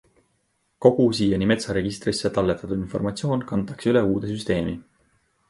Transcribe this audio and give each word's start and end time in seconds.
Kogu 0.85 1.03
siiani 1.17 1.49
metsaregistrisse 1.51 2.31
talletatud 2.39 2.75
informatsioon 2.77 3.45
kantakse 3.53 3.93
üle 3.95 4.05
uude 4.09 4.33
süsteemi. 4.33 4.77